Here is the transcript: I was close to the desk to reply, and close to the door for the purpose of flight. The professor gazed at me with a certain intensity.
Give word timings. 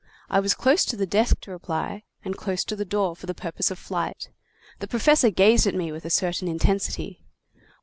I 0.31 0.39
was 0.39 0.55
close 0.55 0.83
to 0.85 0.95
the 0.97 1.05
desk 1.05 1.41
to 1.41 1.51
reply, 1.51 2.01
and 2.25 2.35
close 2.35 2.63
to 2.63 2.75
the 2.75 2.85
door 2.85 3.15
for 3.15 3.27
the 3.27 3.35
purpose 3.35 3.69
of 3.69 3.77
flight. 3.77 4.31
The 4.79 4.87
professor 4.87 5.29
gazed 5.29 5.67
at 5.67 5.75
me 5.75 5.91
with 5.91 6.05
a 6.05 6.09
certain 6.09 6.47
intensity. 6.47 7.23